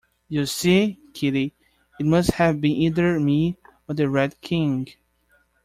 [0.29, 1.53] You see, Kitty,
[1.99, 3.57] it must have been either me
[3.87, 4.87] or the Red King.